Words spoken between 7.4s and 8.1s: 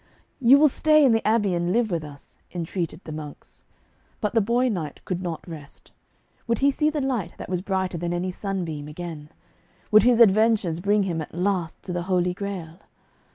was brighter